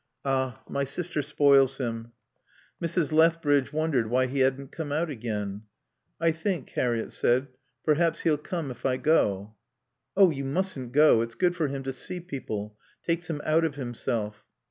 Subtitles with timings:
[0.25, 2.11] "Ah my sister spoils him."
[2.81, 3.11] Mrs.
[3.11, 5.61] Lethbridge wondered why he hadn't come out again.
[6.19, 7.49] "I think," Harriett said,
[7.85, 9.53] "perhaps he'll come if I go."
[10.17, 11.21] "Oh, you mustn't go.
[11.21, 12.79] It's good for him to see people.
[13.05, 14.47] Takes him out of himself."